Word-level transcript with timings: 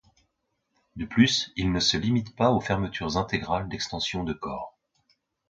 De 0.95 1.05
plus, 1.05 1.53
ils 1.57 1.71
ne 1.71 1.79
se 1.79 1.95
limitent 1.95 2.35
pas 2.35 2.49
aux 2.49 2.59
fermetures 2.59 3.17
intégrales 3.17 3.69
d'extensions 3.69 4.23
de 4.23 4.33
corps. 4.33 4.75